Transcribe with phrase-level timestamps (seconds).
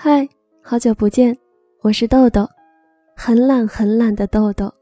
[0.00, 0.28] 嗨，
[0.62, 1.36] 好久不见，
[1.82, 2.48] 我是豆豆，
[3.16, 4.72] 很懒很懒的豆豆。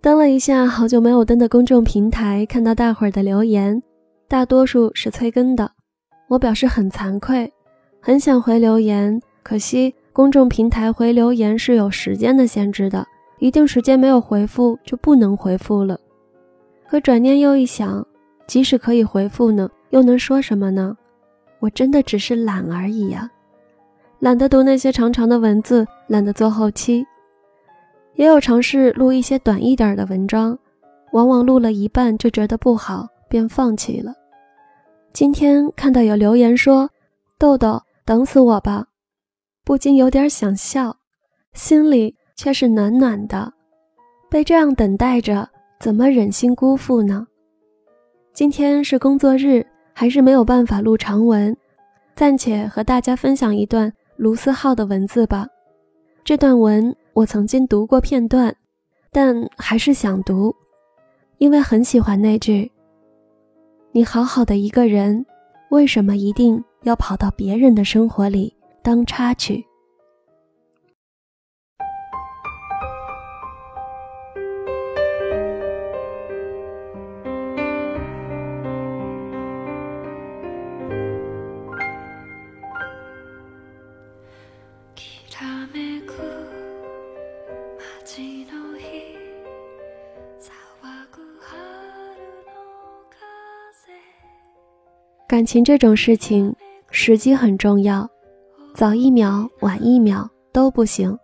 [0.00, 3.82] 登了一下好久没有登的公众平台，看到大伙儿的留言，
[4.28, 5.68] 大多数是催更的。
[6.28, 7.52] 我表示很惭愧，
[8.00, 13.04] 很想回留言，可惜公众平台回留言是有时间的限制的，
[13.40, 15.98] 一定时间没有回复就不能回复了。
[16.88, 18.06] 可转念又一想，
[18.46, 20.96] 即使可以回复呢，又能说什么呢？
[21.58, 23.28] 我真的只是懒而已呀。
[24.24, 27.04] 懒得读那些长长的文字，懒得做后期，
[28.14, 30.58] 也有尝试录一些短一点的文章，
[31.12, 34.14] 往往录了一半就觉得不好，便放弃了。
[35.12, 36.88] 今天看到有留言说
[37.38, 38.86] ：“豆豆，等死我吧！”
[39.62, 40.96] 不禁有点想笑，
[41.52, 43.52] 心里却是暖暖的。
[44.30, 45.46] 被这样等待着，
[45.78, 47.26] 怎么忍心辜负呢？
[48.32, 51.54] 今天是工作日，还是没有办法录长文，
[52.16, 53.92] 暂且和大家分享一段。
[54.24, 55.46] 卢思浩的文字吧，
[56.24, 58.56] 这段文我曾经读过片段，
[59.12, 60.56] 但还是想读，
[61.36, 62.72] 因为很喜欢那句
[63.92, 65.26] ：“你好好的一个人，
[65.68, 69.62] 为什么一定要跑到别人的生活里当插曲？”
[95.26, 96.54] 感情这种事情，
[96.90, 98.08] 时机很重要，
[98.74, 101.18] 早一秒、晚一秒都不行。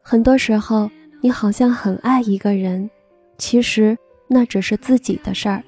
[0.00, 2.88] 很多时候，你好像很爱一个人，
[3.36, 3.96] 其实
[4.28, 5.62] 那只是自己的事儿。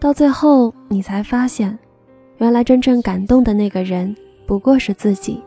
[0.00, 1.78] 到最后，你才发现，
[2.38, 5.40] 原来真正感动的那个人不过是自己。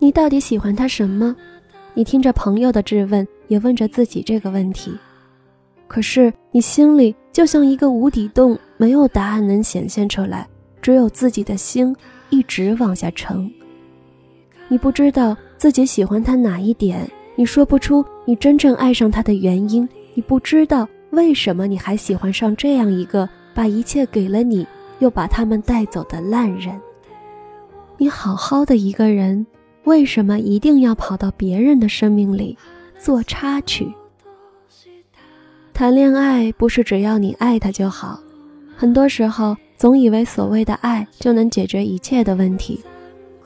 [0.00, 1.34] 你到底喜欢他什么？
[1.94, 4.92] 你听着朋友的质问，也问着自己这个问题。
[5.86, 10.46] 可是你心里就像一个无底洞，没有答案能显现出来，
[10.80, 11.94] 只有自己的心
[12.30, 13.50] 一直往下沉。
[14.68, 24.64] 你不知道自己喜欢他哪一点，你说不出你真正爱上他的原因，你不知道为什么你还喜欢上这样一个把一切给了你，
[25.00, 26.80] 又把他们带走的烂人。
[27.98, 29.44] 你好好的一个人，
[29.82, 32.56] 为什么一定要跑到别人的生命里
[32.96, 33.92] 做插曲？
[35.74, 38.16] 谈恋爱不是只要你爱他就好，
[38.76, 42.80] 很多时候总以为所谓的爱就能解决一切的问题。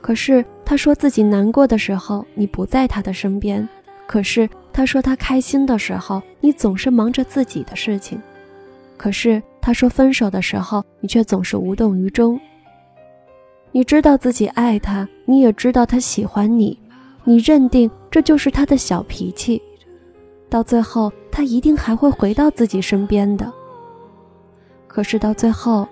[0.03, 3.67] 可是他说自己难过的时候，你不在他的身边；
[4.07, 8.19] 可是他说他开心的时候，你总是忙着自己的事情；
[8.99, 12.39] 可是他说分手的时候，你却总是无动于衷。
[13.73, 16.79] 你知道自己爱他，你也知道他喜欢你，
[17.25, 19.63] 你认定这就是他的小脾气。
[20.51, 23.53] 到最后，他一定还会回到自己身边的。
[24.87, 25.87] 可是到最后，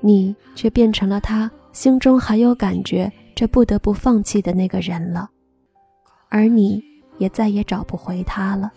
[0.00, 5.30] 你却变成了他心中还有感觉却不得不放弃的那个人了，
[6.28, 6.82] 而你
[7.18, 8.70] 也再也找不回他了。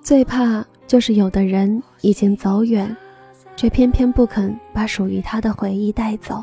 [0.00, 2.96] 最怕就是有的人已经走远，
[3.56, 6.42] 却偏偏不肯把属于他的回忆带走。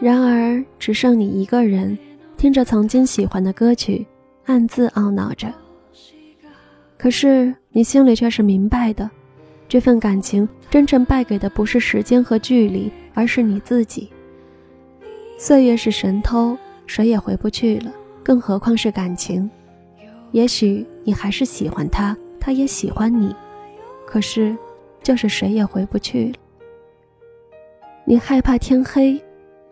[0.00, 1.96] 然而，只剩你一个人，
[2.36, 4.06] 听着曾经喜欢的歌曲，
[4.44, 5.52] 暗自懊恼着。
[6.98, 9.08] 可是你心里却是明白的，
[9.68, 14.10] 这份感情真正败给的不是时间和距离，而是你自己。
[15.38, 17.92] 岁月是神偷，谁也回不去了，
[18.24, 19.48] 更何况是感情。
[20.32, 23.32] 也许你还是喜欢他，他也喜欢你，
[24.04, 24.56] 可是
[25.00, 26.34] 就是谁也回不去。
[28.04, 29.22] 你害怕天黑，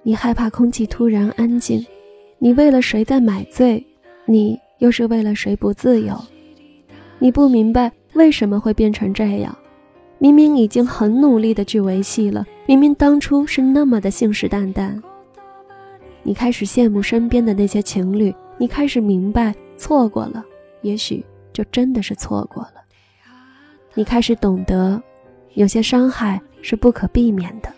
[0.02, 1.84] 你害怕空气突然安静，
[2.38, 3.84] 你为了谁在买醉，
[4.26, 6.16] 你又是为了谁不自由？
[7.18, 9.56] 你不明白为什么会变成这样，
[10.18, 15.00] 明明已经很努力的去维系了，明明当初是那么的信誓旦旦。
[16.22, 20.44] 你开始羡慕身边的那些情侣，你开始明白错过了，
[20.82, 22.74] 也许就真的是错过了。
[23.94, 25.02] 你开始懂得，
[25.54, 27.72] 有些伤害是不可避免的，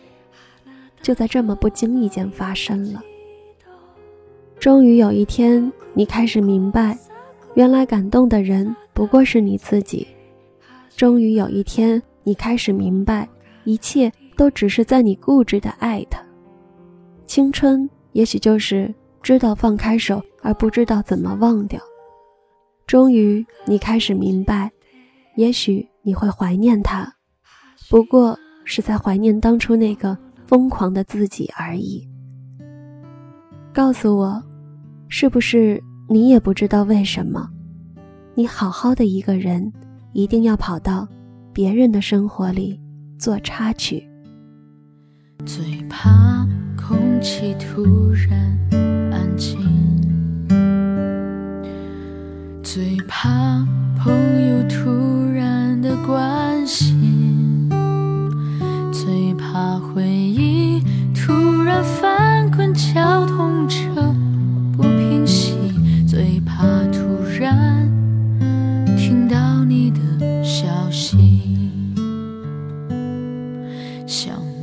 [1.00, 3.00] 就在这么不经意间发生了。
[4.58, 6.98] 终于有一天，你开始明白，
[7.54, 8.74] 原来感动的人。
[8.98, 10.04] 不过是你自己。
[10.96, 13.28] 终于有一天，你开始明白，
[13.62, 16.20] 一切都只是在你固执的爱他。
[17.24, 18.92] 青春也许就是
[19.22, 21.80] 知道放开手，而不知道怎么忘掉。
[22.88, 24.68] 终于，你开始明白，
[25.36, 27.08] 也许你会怀念他，
[27.88, 30.18] 不过是在怀念当初那个
[30.48, 32.04] 疯狂的自己而已。
[33.72, 34.42] 告诉我，
[35.06, 37.48] 是不是你也不知道为什么，
[38.38, 39.72] 你好好的一个人，
[40.12, 41.08] 一定要跑到
[41.52, 42.78] 别人的生活里
[43.18, 44.08] 做插曲？
[45.44, 46.46] 最怕
[46.76, 48.56] 空气突然
[49.10, 49.58] 安静，
[52.62, 53.66] 最怕
[53.98, 54.14] 朋
[54.48, 54.88] 友突
[55.32, 57.68] 然的关心，
[58.92, 60.47] 最怕回忆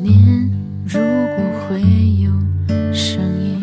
[0.06, 0.16] 念。
[0.86, 1.00] 如
[1.36, 1.82] 果会
[2.22, 2.30] 有
[2.94, 3.60] 声音，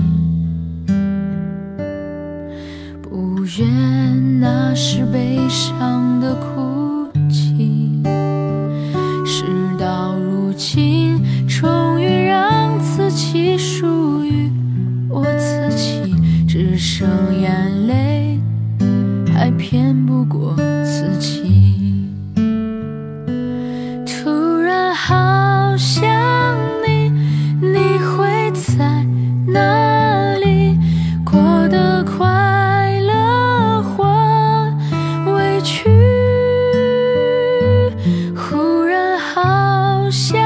[3.00, 8.02] 不愿那是悲伤的哭泣。
[9.24, 9.44] 事
[9.78, 10.91] 到如今，
[40.12, 40.38] 想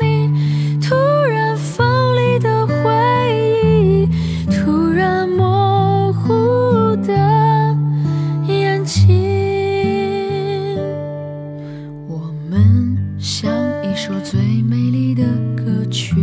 [0.00, 4.08] 你突然锋利的回忆
[4.48, 7.12] 突然模糊的
[8.46, 10.78] 眼睛
[12.06, 13.52] 我们像
[13.82, 15.24] 一首最美丽的
[15.56, 16.14] 歌曲。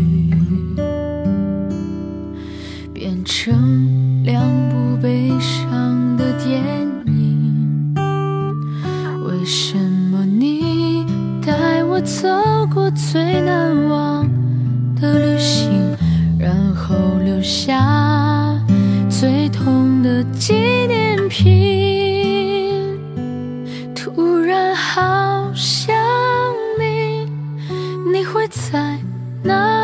[12.03, 12.27] 走
[12.74, 14.27] 过最难忘
[15.00, 15.95] 的旅行
[16.39, 18.59] 然后留下
[19.09, 20.53] 最痛的纪
[20.88, 23.00] 念品。
[23.94, 25.95] 突然好想
[26.80, 27.31] 你
[28.12, 28.98] 你会在
[29.44, 29.81] 哪